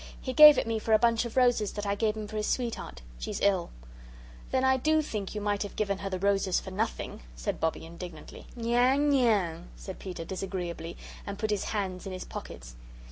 He 0.19 0.33
gave 0.33 0.57
it 0.57 0.65
me 0.65 0.79
for 0.79 0.93
a 0.93 0.97
bunch 0.97 1.25
of 1.25 1.37
roses 1.37 1.71
that 1.73 1.85
I 1.85 1.93
gave 1.93 2.17
him 2.17 2.27
for 2.27 2.35
his 2.37 2.47
sweetheart. 2.47 3.03
She's 3.19 3.39
ill." 3.39 3.69
"Then 4.49 4.63
I 4.63 4.75
do 4.77 5.03
think 5.03 5.35
you 5.35 5.41
might 5.41 5.61
have 5.61 5.75
given 5.75 5.99
her 5.99 6.09
the 6.09 6.17
roses 6.17 6.59
for 6.59 6.71
nothing," 6.71 7.21
said 7.35 7.59
Bobbie, 7.59 7.85
indignantly. 7.85 8.47
"Nyang, 8.55 9.11
nyang!" 9.11 9.67
said 9.75 9.99
Peter, 9.99 10.25
disagreeably, 10.25 10.97
and 11.27 11.37
put 11.37 11.51
his 11.51 11.65
hands 11.65 12.07
in 12.07 12.13
his 12.13 12.25
pockets. 12.25 12.73